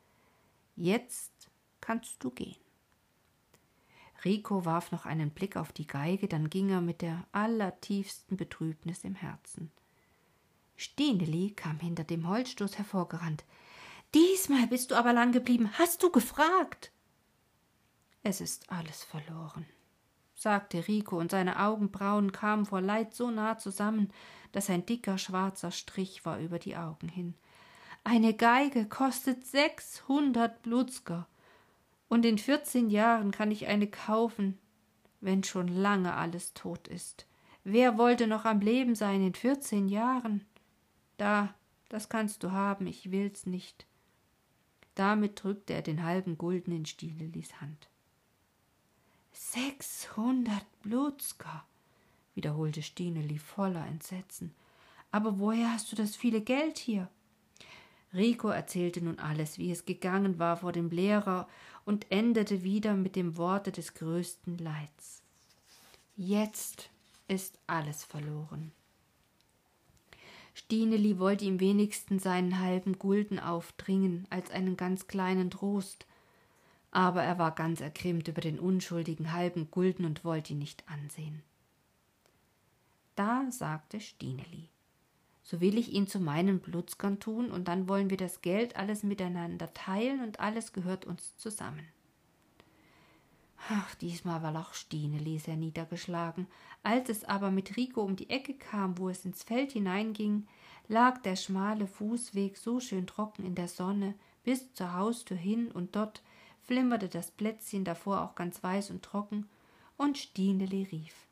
Jetzt 0.75 1.51
kannst 1.81 2.23
du 2.25 2.31
gehen. 2.31 2.57
Rico 4.25 4.65
warf 4.65 4.93
noch 4.93 5.07
einen 5.07 5.31
Blick 5.31 5.57
auf 5.57 5.73
die 5.73 5.87
Geige, 5.87 6.29
dann 6.29 6.51
ging 6.51 6.71
er 6.71 6.81
mit 6.81 7.01
der 7.01 7.27
allertiefsten 7.33 8.37
Betrübnis 8.37 9.05
im 9.05 9.15
Herzen. 9.15 9.71
Stineli 10.77 11.53
kam 11.53 11.79
hinter 11.81 12.05
dem 12.05 12.29
Holzstoß 12.29 12.79
hervorgerannt. 12.79 13.45
Diesmal 14.15 14.67
bist 14.67 14.91
du 14.91 14.95
aber 14.95 15.13
lang 15.13 15.33
geblieben. 15.33 15.71
Hast 15.79 16.03
du 16.03 16.11
gefragt? 16.11 16.93
Es 18.23 18.41
ist 18.41 18.71
alles 18.71 19.05
verloren, 19.05 19.67
sagte 20.35 20.89
Rico, 20.89 21.19
und 21.19 21.31
seine 21.31 21.61
Augenbrauen 21.61 22.33
kamen 22.33 22.67
vor 22.67 22.81
Leid 22.81 23.15
so 23.15 23.31
nah 23.31 23.57
zusammen, 23.59 24.13
dass 24.53 24.71
ein 24.71 24.85
dicker 24.85 25.19
schwarzer 25.19 25.71
Strich 25.71 26.25
war 26.25 26.39
über 26.39 26.59
die 26.59 26.77
Augen 26.77 27.09
hin. 27.09 27.35
Eine 28.05 28.35
Geige 28.35 28.87
kostet 28.87 29.47
sechshundert 29.47 30.63
Blutzger, 30.63 31.27
und 32.09 32.25
in 32.25 32.39
vierzehn 32.39 32.89
Jahren 32.91 33.33
kann 33.33 33.51
ich 33.51 33.67
eine 33.67 33.89
kaufen, 33.89 34.59
wenn 35.21 35.43
schon 35.43 35.69
lange 35.69 36.15
alles 36.15 36.55
tot 36.55 36.89
ist. 36.89 37.27
Wer 37.65 37.99
wollte 37.99 38.27
noch 38.29 38.45
am 38.45 38.61
Leben 38.61 38.95
sein 38.95 39.25
in 39.27 39.35
vierzehn 39.35 39.89
Jahren? 39.89 40.45
Da, 41.17 41.55
das 41.89 42.09
kannst 42.09 42.43
du 42.43 42.53
haben, 42.53 42.87
ich 42.87 43.11
will's 43.11 43.47
nicht. 43.47 43.87
Damit 44.95 45.43
drückte 45.43 45.75
er 45.75 45.83
den 45.83 46.03
halben 46.03 46.39
Gulden 46.39 46.75
in 46.75 46.87
Stinelis 46.87 47.61
Hand. 47.61 47.89
Sechshundert 49.33 50.65
Blutsker, 50.83 51.65
wiederholte 52.35 52.83
Stineli 52.83 53.39
voller 53.39 53.87
Entsetzen. 53.87 54.55
Aber 55.11 55.39
woher 55.39 55.73
hast 55.73 55.93
du 55.93 55.97
das 55.97 56.17
viele 56.17 56.41
Geld 56.41 56.79
hier? 56.79 57.09
Rico 58.15 58.49
erzählte 58.49 59.03
nun 59.03 59.19
alles, 59.19 59.59
wie 59.59 59.71
es 59.71 59.85
gegangen 59.85 60.39
war 60.39 60.57
vor 60.57 60.73
dem 60.73 60.91
Lehrer 60.91 61.49
und 61.85 62.11
endete 62.11 62.63
wieder 62.63 62.95
mit 62.95 63.15
dem 63.15 63.37
Worte 63.37 63.73
des 63.73 63.95
größten 63.95 64.59
Leids. 64.59 65.23
Jetzt 66.17 66.89
ist 67.29 67.59
alles 67.67 68.05
verloren. 68.05 68.73
Stineli 70.57 71.19
wollte 71.19 71.45
ihm 71.45 71.61
wenigstens 71.61 72.23
seinen 72.23 72.59
halben 72.61 72.99
Gulden 72.99 73.39
aufdringen 73.39 74.27
als 74.31 74.51
einen 74.51 74.79
ganz 74.79 75.07
kleinen 75.07 75.51
Trost, 75.51 76.07
aber 76.91 77.23
er 77.23 77.39
war 77.39 77.55
ganz 77.55 77.83
ergrimmt 77.83 78.27
über 78.27 78.41
den 78.41 78.59
unschuldigen 78.59 79.35
halben 79.35 79.71
Gulden 79.71 80.07
und 80.07 80.25
wollte 80.25 80.55
ihn 80.55 80.59
nicht 80.59 80.89
ansehen. 80.89 81.43
Da 83.17 83.45
sagte 83.51 84.01
Stineli, 84.01 84.71
so 85.43 85.61
will 85.61 85.77
ich 85.77 85.93
ihn 85.93 86.07
zu 86.07 86.21
meinen 86.21 86.61
Blutzgern 86.61 87.21
tun, 87.21 87.51
und 87.51 87.69
dann 87.69 87.87
wollen 87.87 88.09
wir 88.09 88.17
das 88.17 88.41
Geld 88.41 88.77
alles 88.77 89.03
miteinander 89.03 89.75
teilen, 89.75 90.25
und 90.25 90.41
alles 90.41 90.73
gehört 90.73 91.05
uns 91.05 91.37
zusammen. 91.37 91.87
Ach, 93.69 93.95
diesmal 93.97 94.43
war 94.43 94.55
auch 94.61 94.75
Stineli 94.75 95.39
sehr 95.39 95.57
niedergeschlagen. 95.57 96.47
Als 96.83 97.09
es 97.09 97.25
aber 97.25 97.51
mit 97.51 97.77
Rico 97.77 98.03
um 98.03 98.15
die 98.15 98.31
Ecke 98.31 98.55
kam, 98.55 98.99
wo 98.99 99.09
es 99.09 99.25
ins 99.25 99.43
Feld 99.43 99.73
hineinging, 99.73 100.47
lag 100.89 101.19
der 101.23 101.37
schmale 101.37 101.87
Fußweg 101.87 102.57
so 102.57 102.79
schön 102.81 103.07
trocken 103.07 103.45
in 103.45 103.55
der 103.55 103.69
Sonne 103.69 104.15
bis 104.45 104.73
zur 104.75 104.95
Haustür 104.95 105.37
hin, 105.37 105.73
und 105.73 105.97
dort 105.97 106.23
flimmerte 106.63 107.09
das 107.09 107.33
Plätzchen 107.33 107.85
davor 107.85 108.23
auch 108.23 108.37
ganz 108.37 108.63
weiß 108.63 108.91
und 108.91 109.03
trocken, 109.03 109.49
und 109.97 110.19
Stineli 110.19 110.85
rief 110.93 111.27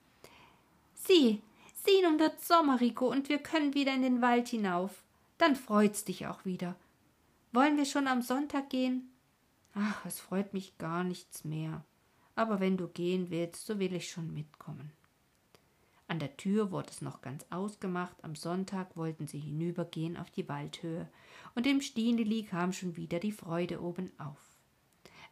Sieh, 0.94 1.40
sieh 1.84 2.02
nun 2.02 2.18
wird 2.18 2.40
Sommer, 2.40 2.80
Rico, 2.80 3.06
und 3.08 3.28
wir 3.28 3.38
können 3.38 3.74
wieder 3.74 3.94
in 3.94 4.02
den 4.02 4.22
Wald 4.22 4.48
hinauf. 4.48 5.04
Dann 5.38 5.54
freut's 5.54 6.04
dich 6.04 6.26
auch 6.26 6.44
wieder. 6.44 6.74
Wollen 7.52 7.76
wir 7.76 7.84
schon 7.84 8.08
am 8.08 8.22
Sonntag 8.22 8.70
gehen? 8.70 9.12
Ach, 9.74 10.04
es 10.06 10.18
freut 10.18 10.54
mich 10.54 10.76
gar 10.78 11.04
nichts 11.04 11.44
mehr 11.44 11.84
aber 12.36 12.60
wenn 12.60 12.76
du 12.76 12.88
gehen 12.88 13.30
willst, 13.30 13.66
so 13.66 13.78
will 13.78 13.94
ich 13.94 14.10
schon 14.10 14.32
mitkommen. 14.32 14.92
An 16.06 16.18
der 16.18 16.36
Tür 16.36 16.70
wurde 16.70 16.90
es 16.90 17.00
noch 17.00 17.22
ganz 17.22 17.46
ausgemacht, 17.50 18.22
am 18.22 18.36
Sonntag 18.36 18.96
wollten 18.96 19.26
sie 19.26 19.38
hinübergehen 19.38 20.16
auf 20.16 20.30
die 20.30 20.48
Waldhöhe, 20.48 21.08
und 21.54 21.66
dem 21.66 21.80
Stineli 21.80 22.42
kam 22.42 22.72
schon 22.72 22.96
wieder 22.96 23.18
die 23.18 23.32
Freude 23.32 23.82
oben 23.82 24.12
auf. 24.18 24.54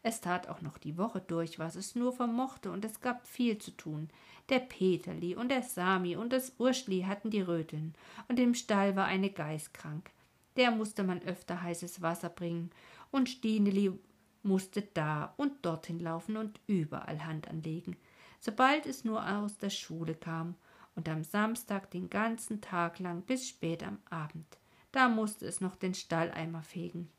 Es 0.03 0.21
tat 0.21 0.49
auch 0.49 0.63
noch 0.63 0.79
die 0.79 0.99
Woche 0.99 1.21
durch, 1.21 1.59
was 1.59 1.77
es 1.77 1.95
nur 1.95 2.13
vermochte, 2.13 2.71
und 2.73 2.85
es 2.85 3.01
gab 3.01 3.27
viel 3.27 3.59
zu 3.59 3.71
tun. 3.73 4.09
Der 4.49 4.59
Peterli 4.59 5.37
und 5.37 5.51
der 5.51 5.63
Sami 5.63 6.17
und 6.17 6.33
das 6.33 6.55
Urschli 6.59 7.03
hatten 7.03 7.31
die 7.31 7.43
Röteln, 7.43 7.95
und 8.29 8.41
im 8.41 8.55
Stall 8.55 8.97
war 8.97 9.05
eine 9.05 9.31
Geiß 9.31 9.73
krank. 9.73 10.11
Der 10.57 10.71
musste 10.71 11.05
man 11.05 11.23
öfter 11.23 11.63
heißes 11.63 12.03
Wasser 12.03 12.31
bringen, 12.31 12.71
und 13.11 13.29
Stineli 13.29 13.93
musste 14.43 14.83
da 14.83 15.35
und 15.37 15.65
dorthin 15.65 16.01
laufen 16.01 16.37
und 16.37 16.61
überall 16.67 17.25
Hand 17.25 17.49
anlegen, 17.49 17.97
sobald 18.41 18.87
es 18.87 19.05
nur 19.05 19.27
aus 19.27 19.59
der 19.59 19.71
Schule 19.71 20.15
kam, 20.15 20.57
und 20.95 21.09
am 21.09 21.25
Samstag 21.25 21.91
den 21.91 22.11
ganzen 22.11 22.61
Tag 22.61 22.99
lang 22.99 23.23
bis 23.23 23.49
spät 23.49 23.83
am 23.83 23.99
Abend. 24.11 24.59
Da 24.91 25.09
musste 25.09 25.47
es 25.47 25.63
noch 25.63 25.75
den 25.75 25.95
Stalleimer 25.95 26.63
fegen. 26.63 27.11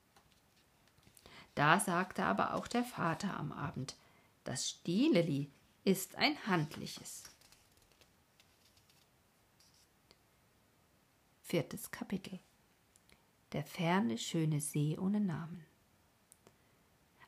Da 1.56 1.80
sagte 1.80 2.24
aber 2.24 2.54
auch 2.54 2.68
der 2.68 2.84
Vater 2.84 3.36
am 3.36 3.52
Abend, 3.52 3.96
das 4.44 4.70
Stineli 4.70 5.52
ist 5.84 6.16
ein 6.16 6.38
handliches. 6.46 7.24
Viertes 11.42 11.92
Kapitel 11.92 12.40
Der 13.52 13.64
ferne, 13.64 14.18
schöne 14.18 14.60
See 14.62 14.98
ohne 14.98 15.20
Namen. 15.20 15.66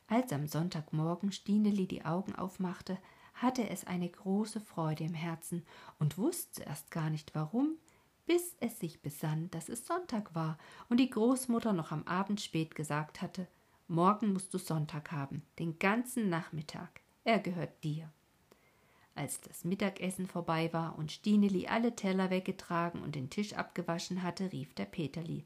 Als 0.08 0.32
am 0.32 0.46
Sonntagmorgen 0.46 1.32
Stineli 1.32 1.86
die 1.86 2.04
Augen 2.04 2.34
aufmachte, 2.34 2.98
hatte 3.34 3.68
es 3.68 3.86
eine 3.86 4.08
große 4.08 4.60
Freude 4.60 5.04
im 5.04 5.14
Herzen 5.14 5.64
und 5.98 6.16
wusste 6.16 6.62
erst 6.62 6.90
gar 6.90 7.10
nicht 7.10 7.34
warum, 7.34 7.76
bis 8.24 8.56
es 8.60 8.78
sich 8.78 9.02
besann, 9.02 9.50
dass 9.50 9.68
es 9.68 9.86
Sonntag 9.86 10.34
war 10.34 10.58
und 10.88 10.98
die 10.98 11.10
Großmutter 11.10 11.72
noch 11.72 11.92
am 11.92 12.04
Abend 12.04 12.40
spät 12.40 12.74
gesagt 12.74 13.20
hatte, 13.20 13.46
morgen 13.88 14.32
musst 14.32 14.52
du 14.54 14.58
Sonntag 14.58 15.12
haben, 15.12 15.42
den 15.58 15.78
ganzen 15.78 16.28
Nachmittag, 16.28 17.00
er 17.24 17.38
gehört 17.38 17.84
dir. 17.84 18.10
Als 19.14 19.40
das 19.40 19.64
Mittagessen 19.64 20.26
vorbei 20.26 20.72
war 20.72 20.98
und 20.98 21.10
Stineli 21.10 21.66
alle 21.66 21.96
Teller 21.96 22.30
weggetragen 22.30 23.02
und 23.02 23.14
den 23.14 23.30
Tisch 23.30 23.54
abgewaschen 23.54 24.22
hatte, 24.22 24.52
rief 24.52 24.74
der 24.74 24.84
Peterli 24.84 25.44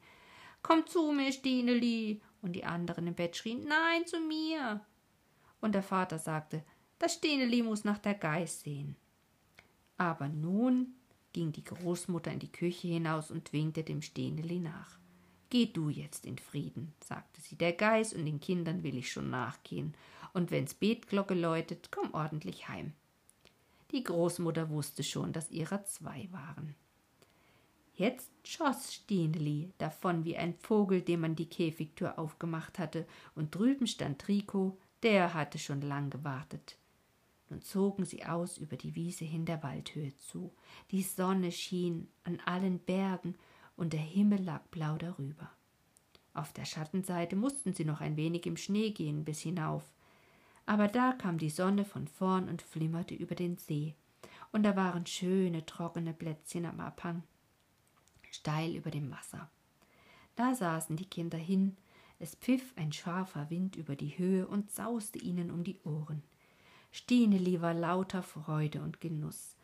Komm 0.61 0.85
zu 0.87 1.11
mir, 1.11 1.31
Stineli 1.31 2.21
und 2.41 2.53
die 2.53 2.63
anderen 2.63 3.07
im 3.07 3.15
Bett 3.15 3.35
schrien 3.35 3.63
Nein, 3.65 4.05
zu 4.05 4.19
mir. 4.19 4.81
Und 5.59 5.73
der 5.73 5.83
Vater 5.83 6.19
sagte, 6.19 6.63
das 6.99 7.15
Stineli 7.15 7.63
muss 7.63 7.83
nach 7.83 7.97
der 7.97 8.15
Geiß 8.15 8.61
sehen. 8.61 8.95
Aber 9.97 10.27
nun 10.27 10.95
ging 11.33 11.51
die 11.51 11.63
Großmutter 11.63 12.31
in 12.31 12.39
die 12.39 12.51
Küche 12.51 12.87
hinaus 12.87 13.31
und 13.31 13.53
winkte 13.53 13.83
dem 13.83 14.01
Stineli 14.01 14.59
nach. 14.59 14.99
Geh 15.49 15.65
du 15.65 15.89
jetzt 15.89 16.25
in 16.25 16.37
Frieden, 16.37 16.93
sagte 17.03 17.41
sie, 17.41 17.55
der 17.55 17.73
Geiß 17.73 18.13
und 18.13 18.25
den 18.25 18.39
Kindern 18.39 18.83
will 18.83 18.97
ich 18.97 19.11
schon 19.11 19.29
nachgehen, 19.29 19.93
und 20.33 20.49
wenn's 20.49 20.73
Betglocke 20.73 21.33
läutet, 21.33 21.89
komm 21.91 22.13
ordentlich 22.13 22.69
heim. 22.69 22.93
Die 23.91 24.03
Großmutter 24.03 24.69
wusste 24.69 25.03
schon, 25.03 25.33
dass 25.33 25.51
ihrer 25.51 25.83
zwei 25.83 26.29
waren. 26.31 26.75
Jetzt 28.01 28.31
schoss 28.43 28.95
Stineli 28.95 29.73
davon 29.77 30.25
wie 30.25 30.35
ein 30.35 30.55
Vogel, 30.55 31.03
dem 31.03 31.19
man 31.19 31.35
die 31.35 31.45
Käfigtür 31.45 32.17
aufgemacht 32.17 32.79
hatte, 32.79 33.05
und 33.35 33.53
drüben 33.53 33.85
stand 33.85 34.27
Rico, 34.27 34.79
der 35.03 35.35
hatte 35.35 35.59
schon 35.59 35.81
lang 35.81 36.09
gewartet. 36.09 36.79
Nun 37.51 37.61
zogen 37.61 38.03
sie 38.05 38.25
aus 38.25 38.57
über 38.57 38.75
die 38.75 38.95
Wiese 38.95 39.23
hin 39.23 39.45
der 39.45 39.61
Waldhöhe 39.61 40.17
zu. 40.17 40.51
Die 40.89 41.03
Sonne 41.03 41.51
schien 41.51 42.07
an 42.23 42.39
allen 42.43 42.79
Bergen 42.79 43.35
und 43.75 43.93
der 43.93 43.99
Himmel 43.99 44.41
lag 44.41 44.63
blau 44.71 44.97
darüber. 44.97 45.51
Auf 46.33 46.53
der 46.53 46.65
Schattenseite 46.65 47.35
mussten 47.35 47.75
sie 47.75 47.85
noch 47.85 48.01
ein 48.01 48.17
wenig 48.17 48.47
im 48.47 48.57
Schnee 48.57 48.89
gehen 48.89 49.23
bis 49.25 49.41
hinauf. 49.41 49.83
Aber 50.65 50.87
da 50.87 51.13
kam 51.13 51.37
die 51.37 51.51
Sonne 51.51 51.85
von 51.85 52.07
vorn 52.07 52.49
und 52.49 52.63
flimmerte 52.63 53.13
über 53.13 53.35
den 53.35 53.57
See, 53.59 53.93
und 54.51 54.63
da 54.63 54.75
waren 54.75 55.05
schöne 55.05 55.67
trockene 55.67 56.15
Plätzchen 56.15 56.65
am 56.65 56.79
Abhang 56.79 57.21
steil 58.31 58.75
über 58.75 58.89
dem 58.89 59.11
Wasser. 59.11 59.49
Da 60.35 60.55
saßen 60.55 60.95
die 60.95 61.05
Kinder 61.05 61.37
hin, 61.37 61.77
es 62.17 62.35
pfiff 62.35 62.73
ein 62.75 62.91
scharfer 62.91 63.49
Wind 63.49 63.75
über 63.75 63.95
die 63.95 64.17
Höhe 64.17 64.47
und 64.47 64.71
sauste 64.71 65.19
ihnen 65.19 65.51
um 65.51 65.63
die 65.63 65.79
Ohren. 65.83 66.23
Stineli 66.91 67.61
war 67.61 67.73
lauter 67.73 68.23
Freude 68.23 68.81
und 68.81 69.01
Genuss. 69.01 69.55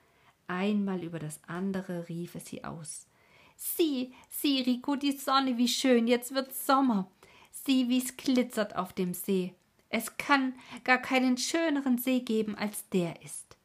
Einmal 0.48 1.04
über 1.04 1.20
das 1.20 1.40
andere 1.48 2.08
rief 2.10 2.36
es 2.36 2.48
sie 2.48 2.64
aus. 2.64 3.08
Sieh, 3.56 4.14
sieh, 4.30 4.62
Rico, 4.62 4.96
die 4.96 5.12
Sonne, 5.12 5.58
wie 5.58 5.68
schön, 5.68 6.08
jetzt 6.08 6.34
wird's 6.34 6.66
Sommer. 6.66 7.10
Sieh, 7.52 7.90
wie's 7.90 8.16
glitzert 8.16 8.76
auf 8.76 8.94
dem 8.94 9.14
See. 9.14 9.56
Es 9.90 10.18
kann 10.18 10.54
gar 10.84 11.00
keinen 11.00 11.38
schöneren 11.38 11.98
See 11.98 12.20
geben, 12.20 12.56
als 12.56 12.88
der 12.90 13.22
ist. 13.24 13.58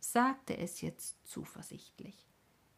sagte 0.00 0.56
es 0.56 0.80
jetzt 0.80 1.16
zuversichtlich. 1.26 2.26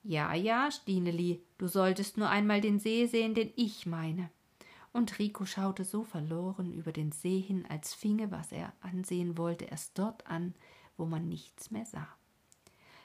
Ja, 0.09 0.35
ja, 0.35 0.71
Stineli, 0.71 1.43
du 1.59 1.67
solltest 1.67 2.17
nur 2.17 2.29
einmal 2.29 2.61
den 2.61 2.79
See 2.79 3.07
sehen, 3.07 3.35
den 3.35 3.53
ich 3.57 3.87
meine. 3.87 4.31
Und 4.93 5.19
Rico 5.19 5.47
schaute 5.47 5.85
so 5.85 6.05
verloren 6.05 6.73
über 6.73 6.93
den 6.93 7.11
See 7.11 7.41
hin, 7.41 7.67
als 7.69 7.93
finge, 7.93 8.31
was 8.31 8.53
er 8.53 8.73
ansehen 8.83 9.37
wollte, 9.37 9.65
erst 9.65 9.99
dort 9.99 10.25
an, 10.29 10.55
wo 10.97 11.07
man 11.07 11.29
nichts 11.29 11.73
mehr 11.73 11.85
sah. 11.87 12.07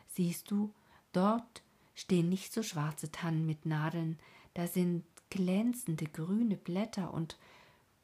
Siehst 0.10 0.52
du, 0.52 0.76
dort 1.12 1.64
stehen 1.96 2.30
nicht 2.30 2.54
so 2.54 2.62
schwarze 2.62 3.12
Tannen 3.12 3.48
mit 3.48 3.66
Nadeln, 3.66 4.20
da 4.54 4.68
sind 4.68 5.04
glänzende 5.32 6.06
grüne 6.06 6.56
Blätter 6.56 7.16
und 7.16 7.36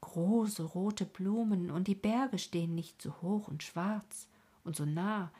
große 0.02 0.64
rote 0.64 1.06
Blumen, 1.06 1.70
und 1.70 1.88
die 1.88 1.94
Berge 1.94 2.40
stehen 2.40 2.74
nicht 2.74 3.00
so 3.00 3.14
hoch 3.22 3.48
und 3.48 3.62
schwarz 3.62 4.28
und 4.64 4.76
so 4.76 4.86
nah, 4.86 5.32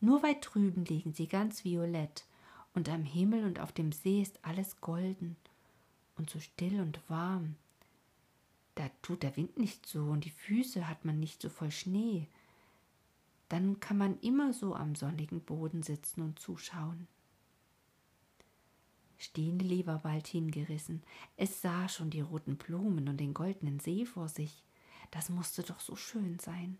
nur 0.00 0.22
weit 0.22 0.46
drüben 0.48 0.84
liegen 0.84 1.12
sie 1.12 1.26
ganz 1.26 1.64
violett, 1.64 2.24
und 2.74 2.88
am 2.88 3.04
Himmel 3.04 3.44
und 3.44 3.60
auf 3.60 3.72
dem 3.72 3.92
See 3.92 4.20
ist 4.20 4.38
alles 4.42 4.80
golden 4.80 5.36
und 6.16 6.30
so 6.30 6.40
still 6.40 6.80
und 6.80 6.98
warm. 7.08 7.56
Da 8.74 8.90
tut 9.02 9.22
der 9.22 9.36
Wind 9.36 9.56
nicht 9.56 9.86
so 9.86 10.04
und 10.04 10.24
die 10.24 10.30
Füße 10.30 10.88
hat 10.88 11.04
man 11.04 11.20
nicht 11.20 11.40
so 11.40 11.48
voll 11.48 11.70
Schnee. 11.70 12.26
Dann 13.48 13.78
kann 13.78 13.96
man 13.96 14.18
immer 14.20 14.52
so 14.52 14.74
am 14.74 14.96
sonnigen 14.96 15.40
Boden 15.40 15.82
sitzen 15.82 16.22
und 16.22 16.38
zuschauen. 16.38 17.06
Stineli 19.16 19.86
war 19.86 20.00
bald 20.00 20.26
hingerissen. 20.26 21.02
Es 21.36 21.62
sah 21.62 21.88
schon 21.88 22.10
die 22.10 22.20
roten 22.20 22.56
Blumen 22.56 23.08
und 23.08 23.18
den 23.18 23.32
goldenen 23.32 23.78
See 23.78 24.04
vor 24.04 24.28
sich. 24.28 24.62
Das 25.12 25.28
musste 25.28 25.62
doch 25.62 25.78
so 25.78 25.94
schön 25.94 26.38
sein. 26.40 26.78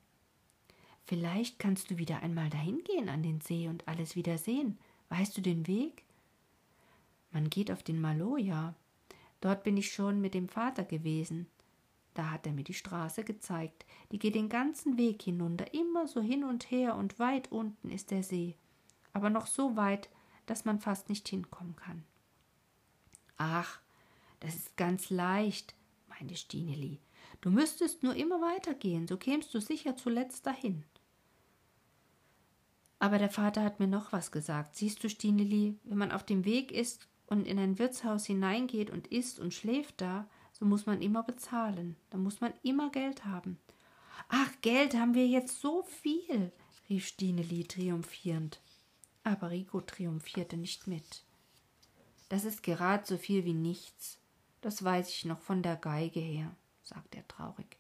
Vielleicht 1.07 1.59
kannst 1.59 1.91
du 1.91 1.99
wieder 1.99 2.23
einmal 2.23 2.51
dahin 2.51 2.83
gehen 2.83 3.09
an 3.09 3.23
den 3.23 3.41
See 3.41 3.69
und 3.69 3.87
alles 3.87 4.17
wieder 4.17 4.39
sehen. 4.39 4.79
Weißt 5.09 5.37
du 5.37 5.41
den 5.41 5.67
Weg? 5.67 6.05
Man 7.31 7.51
geht 7.51 7.71
auf 7.71 7.83
den 7.83 8.01
Maloja. 8.01 8.75
Dort 9.41 9.65
bin 9.65 9.77
ich 9.77 9.93
schon 9.93 10.21
mit 10.21 10.35
dem 10.35 10.49
Vater 10.49 10.85
gewesen. 10.85 11.47
Da 12.15 12.31
hat 12.31 12.47
er 12.47 12.53
mir 12.53 12.65
die 12.65 12.75
Straße 12.75 13.25
gezeigt. 13.25 13.85
Die 14.13 14.19
geht 14.19 14.37
den 14.37 14.49
ganzen 14.49 14.97
Weg 14.97 15.23
hinunter, 15.23 15.75
immer 15.75 16.07
so 16.07 16.21
hin 16.21 16.45
und 16.45 16.71
her, 16.71 16.95
und 16.95 17.19
weit 17.19 17.51
unten 17.51 17.91
ist 17.91 18.13
der 18.13 18.23
See. 18.23 18.55
Aber 19.13 19.31
noch 19.31 19.47
so 19.47 19.77
weit, 19.77 20.09
dass 20.47 20.65
man 20.65 20.79
fast 20.79 21.09
nicht 21.09 21.29
hinkommen 21.29 21.75
kann. 21.75 22.05
Ach, 23.37 23.81
das 24.41 24.55
ist 24.55 24.77
ganz 24.77 25.11
leicht, 25.11 25.75
meinte 26.09 26.37
Stineli. 26.37 27.01
Du 27.41 27.51
müsstest 27.51 28.03
nur 28.03 28.15
immer 28.15 28.41
weitergehen, 28.41 29.09
so 29.09 29.17
kämst 29.17 29.53
du 29.53 29.61
sicher 29.61 29.97
zuletzt 29.97 30.47
dahin. 30.47 30.85
Aber 33.05 33.19
der 33.19 33.29
Vater 33.29 33.63
hat 33.63 33.81
mir 33.81 33.87
noch 33.87 34.13
was 34.13 34.33
gesagt. 34.33 34.77
Siehst 34.77 35.05
du, 35.05 35.11
Stineli, 35.11 35.77
wenn 35.85 35.99
man 35.99 36.11
auf 36.11 36.25
dem 36.25 36.47
Weg 36.47 36.73
ist 36.73 37.07
und 37.27 37.47
in 37.47 37.59
ein 37.59 37.79
Wirtshaus 37.79 38.25
hineingeht 38.25 38.89
und 38.89 39.09
isst 39.09 39.39
und 39.39 39.53
schläft 39.53 40.01
da, 40.01 40.27
so 40.55 40.65
muss 40.65 40.87
man 40.87 41.03
immer 41.03 41.23
bezahlen. 41.23 41.97
Da 42.09 42.17
muss 42.17 42.41
man 42.41 42.55
immer 42.63 42.91
Geld 42.91 43.27
haben. 43.27 43.59
Ach, 44.31 44.51
Geld 44.63 44.95
haben 44.95 45.13
wir 45.13 45.27
jetzt 45.27 45.61
so 45.61 45.83
viel, 45.83 46.51
rief 46.89 47.07
Stineli 47.07 47.65
triumphierend. 47.65 48.63
Aber 49.23 49.51
Rico 49.51 49.83
triumphierte 49.83 50.57
nicht 50.57 50.87
mit. 50.87 51.25
Das 52.31 52.47
ist 52.47 52.63
gerade 52.63 53.05
so 53.05 53.19
viel 53.19 53.45
wie 53.45 53.53
nichts. 53.53 54.19
Das 54.63 54.83
weiß 54.83 55.11
ich 55.11 55.27
noch 55.27 55.41
von 55.41 55.63
der 55.63 55.77
Geige 55.77 56.21
her, 56.21 56.57
sagte 56.83 57.19
er 57.19 57.29
traurig. 57.29 57.77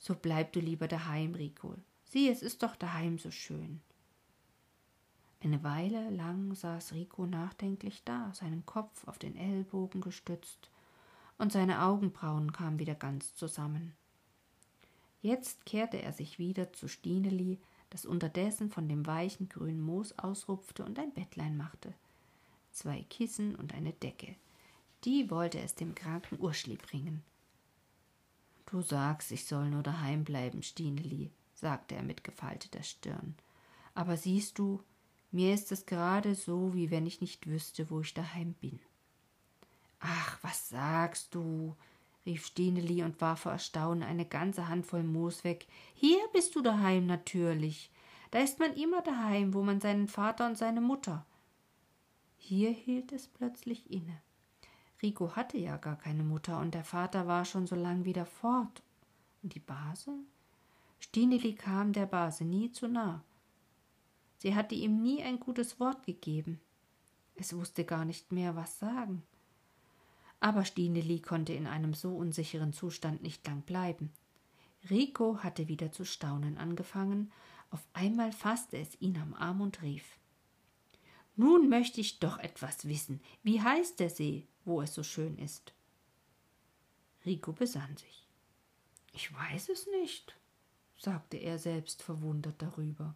So 0.00 0.16
bleib 0.16 0.52
du 0.52 0.58
lieber 0.58 0.88
daheim, 0.88 1.36
Rico. 1.36 1.76
Sieh, 2.06 2.28
es 2.28 2.42
ist 2.42 2.64
doch 2.64 2.74
daheim 2.74 3.20
so 3.20 3.30
schön. 3.30 3.80
Eine 5.42 5.62
Weile 5.64 6.10
lang 6.10 6.54
saß 6.54 6.92
Rico 6.92 7.26
nachdenklich 7.26 8.02
da, 8.04 8.32
seinen 8.32 8.64
Kopf 8.64 9.06
auf 9.08 9.18
den 9.18 9.36
Ellbogen 9.36 10.00
gestützt, 10.00 10.70
und 11.38 11.50
seine 11.50 11.82
Augenbrauen 11.82 12.52
kamen 12.52 12.78
wieder 12.78 12.94
ganz 12.94 13.34
zusammen. 13.34 13.94
Jetzt 15.20 15.66
kehrte 15.66 16.00
er 16.00 16.12
sich 16.12 16.38
wieder 16.38 16.72
zu 16.72 16.88
Stineli, 16.88 17.58
das 17.90 18.06
unterdessen 18.06 18.70
von 18.70 18.88
dem 18.88 19.06
weichen 19.06 19.48
grünen 19.48 19.80
Moos 19.80 20.16
ausrupfte 20.18 20.84
und 20.84 20.98
ein 20.98 21.12
Bettlein 21.12 21.56
machte 21.56 21.94
zwei 22.72 23.04
Kissen 23.08 23.54
und 23.54 23.74
eine 23.74 23.92
Decke. 23.92 24.34
Die 25.04 25.30
wollte 25.30 25.60
es 25.60 25.74
dem 25.74 25.94
kranken 25.94 26.40
Urschli 26.40 26.76
bringen. 26.76 27.22
Du 28.66 28.82
sagst, 28.82 29.32
ich 29.32 29.44
soll 29.44 29.68
nur 29.68 29.82
daheim 29.82 30.24
bleiben, 30.24 30.62
Stineli, 30.62 31.30
sagte 31.54 31.94
er 31.94 32.02
mit 32.02 32.24
gefalteter 32.24 32.82
Stirn. 32.82 33.34
Aber 33.94 34.16
siehst 34.16 34.58
du, 34.58 34.82
mir 35.32 35.54
ist 35.54 35.72
es 35.72 35.86
gerade 35.86 36.34
so, 36.34 36.74
wie 36.74 36.90
wenn 36.90 37.06
ich 37.06 37.20
nicht 37.20 37.46
wüsste, 37.46 37.90
wo 37.90 38.00
ich 38.00 38.14
daheim 38.14 38.54
bin. 38.54 38.78
Ach, 40.00 40.38
was 40.42 40.68
sagst 40.68 41.34
du? 41.34 41.74
rief 42.24 42.46
Stineli 42.46 43.02
und 43.02 43.20
warf 43.20 43.40
vor 43.40 43.52
Erstaunen 43.52 44.02
eine 44.02 44.24
ganze 44.24 44.68
Handvoll 44.68 45.02
Moos 45.02 45.42
weg. 45.42 45.66
Hier 45.94 46.20
bist 46.32 46.54
du 46.54 46.60
daheim 46.60 47.06
natürlich. 47.06 47.90
Da 48.30 48.38
ist 48.38 48.58
man 48.58 48.74
immer 48.74 49.02
daheim, 49.02 49.54
wo 49.54 49.62
man 49.62 49.80
seinen 49.80 50.06
Vater 50.06 50.46
und 50.46 50.56
seine 50.56 50.80
Mutter. 50.80 51.26
Hier 52.38 52.70
hielt 52.70 53.12
es 53.12 53.26
plötzlich 53.26 53.90
inne. 53.90 54.20
Rico 55.02 55.34
hatte 55.34 55.58
ja 55.58 55.76
gar 55.78 55.96
keine 55.96 56.22
Mutter 56.22 56.58
und 56.60 56.74
der 56.74 56.84
Vater 56.84 57.26
war 57.26 57.44
schon 57.44 57.66
so 57.66 57.74
lang 57.74 58.04
wieder 58.04 58.24
fort. 58.26 58.82
Und 59.42 59.54
die 59.54 59.60
Base? 59.60 60.12
Stineli 61.00 61.54
kam 61.54 61.92
der 61.92 62.06
Base 62.06 62.44
nie 62.44 62.70
zu 62.70 62.86
nah. 62.86 63.22
Sie 64.42 64.54
hatte 64.54 64.74
ihm 64.74 65.00
nie 65.02 65.22
ein 65.22 65.38
gutes 65.38 65.78
Wort 65.78 66.04
gegeben. 66.04 66.60
Es 67.36 67.56
wusste 67.56 67.84
gar 67.84 68.04
nicht 68.04 68.32
mehr, 68.32 68.56
was 68.56 68.78
sagen. 68.78 69.22
Aber 70.40 70.64
Stineli 70.64 71.20
konnte 71.20 71.52
in 71.52 71.66
einem 71.66 71.94
so 71.94 72.16
unsicheren 72.16 72.72
Zustand 72.72 73.22
nicht 73.22 73.46
lang 73.46 73.62
bleiben. 73.62 74.12
Rico 74.90 75.38
hatte 75.38 75.68
wieder 75.68 75.92
zu 75.92 76.04
staunen 76.04 76.58
angefangen, 76.58 77.30
auf 77.70 77.86
einmal 77.92 78.32
fasste 78.32 78.76
es 78.76 79.00
ihn 79.00 79.16
am 79.16 79.32
Arm 79.34 79.60
und 79.60 79.80
rief 79.80 80.18
nun 81.36 81.68
möchte 81.68 82.00
ich 82.00 82.18
doch 82.18 82.38
etwas 82.38 82.86
wissen. 82.86 83.20
Wie 83.42 83.60
heißt 83.60 84.00
der 84.00 84.10
See, 84.10 84.46
wo 84.64 84.82
es 84.82 84.94
so 84.94 85.02
schön 85.02 85.38
ist? 85.38 85.72
Rico 87.24 87.52
besann 87.52 87.96
sich. 87.96 88.28
Ich 89.12 89.32
weiß 89.32 89.70
es 89.70 89.86
nicht, 90.00 90.36
sagte 90.98 91.36
er 91.38 91.58
selbst 91.58 92.02
verwundert 92.02 92.60
darüber. 92.60 93.14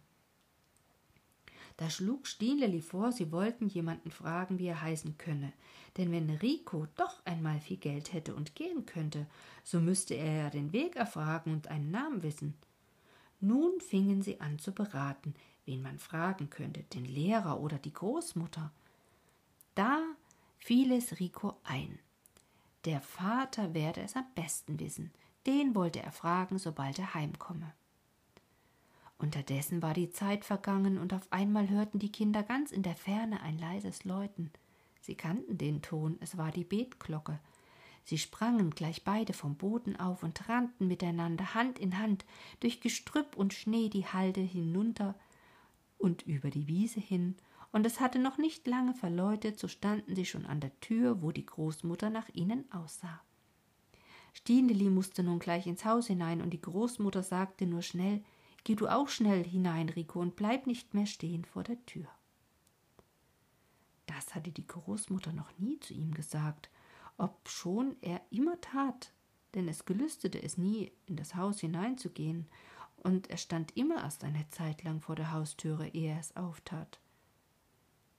Da 1.77 1.91
schlug 1.91 2.25
Stineli 2.25 2.81
vor, 2.81 3.11
sie 3.11 3.31
wollten 3.31 3.67
jemanden 3.67 4.09
fragen, 4.09 4.57
wie 4.57 4.65
er 4.65 4.81
heißen 4.81 5.17
könne, 5.19 5.53
denn 5.95 6.11
wenn 6.11 6.29
Rico 6.29 6.87
doch 6.95 7.23
einmal 7.23 7.59
viel 7.59 7.77
Geld 7.77 8.13
hätte 8.13 8.33
und 8.33 8.55
gehen 8.55 8.87
könnte, 8.87 9.27
so 9.63 9.79
müsste 9.79 10.15
er 10.15 10.43
ja 10.43 10.49
den 10.49 10.73
Weg 10.73 10.95
erfragen 10.95 11.53
und 11.53 11.67
einen 11.67 11.91
Namen 11.91 12.23
wissen. 12.23 12.55
Nun 13.39 13.79
fingen 13.79 14.23
sie 14.23 14.41
an 14.41 14.57
zu 14.57 14.71
beraten, 14.71 15.35
wen 15.65 15.83
man 15.83 15.99
fragen 15.99 16.49
könnte, 16.49 16.81
den 16.81 17.05
Lehrer 17.05 17.59
oder 17.59 17.77
die 17.77 17.93
Großmutter. 17.93 18.71
Da 19.75 20.01
fiel 20.57 20.91
es 20.93 21.19
Rico 21.19 21.57
ein. 21.63 21.99
Der 22.85 23.01
Vater 23.01 23.75
werde 23.75 24.01
es 24.01 24.15
am 24.15 24.25
besten 24.33 24.79
wissen, 24.79 25.11
den 25.45 25.75
wollte 25.75 26.01
er 26.01 26.11
fragen, 26.11 26.57
sobald 26.57 26.97
er 26.97 27.13
heimkomme. 27.13 27.73
Unterdessen 29.17 29.81
war 29.81 29.93
die 29.93 30.11
Zeit 30.11 30.45
vergangen, 30.45 30.97
und 30.97 31.13
auf 31.13 31.31
einmal 31.31 31.69
hörten 31.69 31.99
die 31.99 32.11
Kinder 32.11 32.43
ganz 32.43 32.71
in 32.71 32.83
der 32.83 32.95
Ferne 32.95 33.41
ein 33.41 33.57
leises 33.57 34.03
Läuten. 34.03 34.51
Sie 35.01 35.15
kannten 35.15 35.57
den 35.57 35.81
Ton, 35.81 36.17
es 36.19 36.37
war 36.37 36.51
die 36.51 36.63
Betglocke. 36.63 37.39
Sie 38.03 38.17
sprangen 38.17 38.69
gleich 38.71 39.03
beide 39.03 39.33
vom 39.33 39.55
Boden 39.55 39.95
auf 39.95 40.23
und 40.23 40.47
rannten 40.47 40.87
miteinander 40.87 41.53
Hand 41.55 41.79
in 41.79 41.97
Hand 41.97 42.25
durch 42.59 42.79
Gestrüpp 42.79 43.35
und 43.35 43.53
Schnee 43.53 43.89
die 43.89 44.05
Halde 44.05 44.41
hinunter 44.41 45.15
und 45.97 46.21
über 46.21 46.49
die 46.49 46.67
Wiese 46.67 46.99
hin, 46.99 47.35
und 47.73 47.85
es 47.85 47.99
hatte 47.99 48.17
noch 48.17 48.37
nicht 48.37 48.65
lange 48.65 48.93
verläutet, 48.93 49.59
so 49.59 49.67
standen 49.67 50.15
sie 50.15 50.25
schon 50.25 50.45
an 50.45 50.61
der 50.61 50.79
Tür, 50.79 51.21
wo 51.21 51.31
die 51.31 51.45
Großmutter 51.45 52.09
nach 52.09 52.29
ihnen 52.29 52.63
aussah. 52.71 53.21
Stineli 54.33 54.89
musste 54.89 55.23
nun 55.23 55.39
gleich 55.39 55.67
ins 55.67 55.83
Haus 55.83 56.07
hinein, 56.07 56.41
und 56.41 56.51
die 56.51 56.61
Großmutter 56.61 57.23
sagte 57.23 57.65
nur 57.65 57.81
schnell 57.81 58.23
Geh 58.67 58.75
du 58.75 58.89
auch 58.89 59.07
schnell 59.07 59.45
hinein, 59.45 59.87
Rico, 59.87 60.19
und 60.19 60.35
bleib 60.35 60.67
nicht 60.67 60.93
mehr 60.93 61.05
stehen 61.05 61.45
vor 61.45 61.63
der 61.63 61.85
Tür. 61.85 62.09
Das 64.07 64.35
hatte 64.35 64.51
die 64.51 64.67
Großmutter 64.67 65.31
noch 65.31 65.57
nie 65.57 65.79
zu 65.79 65.93
ihm 65.93 66.13
gesagt, 66.13 66.69
obschon 67.15 67.95
er 68.01 68.21
immer 68.29 68.59
tat, 68.59 69.13
denn 69.53 69.69
es 69.69 69.85
gelüstete 69.85 70.43
es 70.43 70.57
nie, 70.57 70.91
in 71.05 71.15
das 71.15 71.35
Haus 71.35 71.61
hineinzugehen, 71.61 72.49
und 72.97 73.29
er 73.29 73.37
stand 73.37 73.77
immer 73.77 74.03
erst 74.03 74.25
eine 74.25 74.49
Zeit 74.49 74.83
lang 74.83 74.99
vor 74.99 75.15
der 75.15 75.31
Haustüre, 75.31 75.87
ehe 75.87 76.11
er 76.11 76.19
es 76.19 76.35
auftat. 76.35 76.99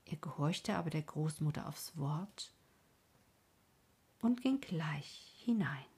Er 0.06 0.16
gehorchte 0.16 0.76
aber 0.76 0.88
der 0.88 1.02
Großmutter 1.02 1.68
aufs 1.68 1.94
Wort 1.98 2.54
und 4.22 4.40
ging 4.40 4.62
gleich 4.62 5.42
hinein. 5.44 5.97